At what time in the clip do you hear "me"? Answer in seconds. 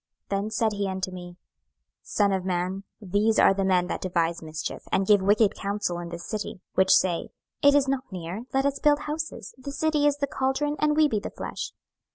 1.11-1.37